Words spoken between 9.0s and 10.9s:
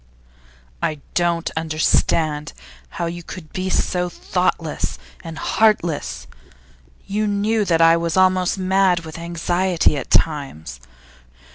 with anxiety at times.